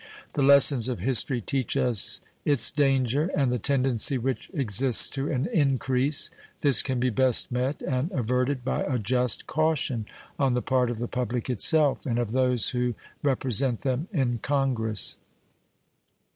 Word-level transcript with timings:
The 0.33 0.41
lessons 0.41 0.89
of 0.89 0.97
history 0.97 1.41
teach 1.41 1.77
us 1.77 2.21
its 2.43 2.71
danger 2.71 3.29
and 3.35 3.51
the 3.51 3.59
tendency 3.59 4.17
which 4.17 4.49
exists 4.51 5.07
to 5.11 5.29
an 5.31 5.45
increase. 5.53 6.31
This 6.61 6.81
can 6.81 6.99
be 6.99 7.11
best 7.11 7.51
met 7.51 7.83
and 7.83 8.11
averted 8.11 8.65
by 8.65 8.81
a 8.83 8.97
just 8.97 9.45
caution 9.45 10.07
on 10.39 10.55
the 10.55 10.61
part 10.63 10.89
of 10.89 10.97
the 10.97 11.07
public 11.07 11.51
itself, 11.51 12.07
and 12.07 12.17
of 12.17 12.31
those 12.31 12.71
who 12.71 12.95
represent 13.21 13.81
them 13.81 14.07
in 14.11 14.39
Congress. 14.39 15.17